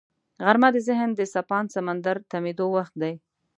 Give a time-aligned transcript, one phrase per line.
[0.43, 3.13] غرمه د ذهن د څپاند سمندر تمېدو وخت دی